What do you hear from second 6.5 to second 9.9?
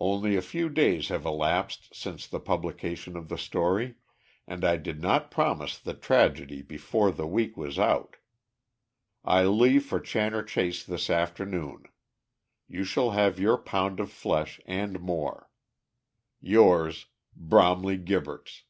before the week was out. I leave